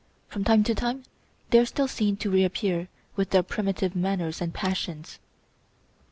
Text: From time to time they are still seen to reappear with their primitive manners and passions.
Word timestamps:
From 0.29 0.43
time 0.43 0.63
to 0.63 0.73
time 0.73 1.03
they 1.51 1.59
are 1.59 1.65
still 1.67 1.87
seen 1.87 2.17
to 2.17 2.31
reappear 2.31 2.87
with 3.15 3.29
their 3.29 3.43
primitive 3.43 3.95
manners 3.95 4.41
and 4.41 4.51
passions. 4.51 5.19